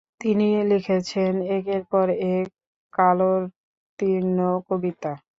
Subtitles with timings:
[0.21, 2.05] তিনি লিখেছেন একের পর
[2.33, 2.47] এক
[2.93, 4.37] কালোত্তীর্ণ
[4.67, 5.11] কবিতা।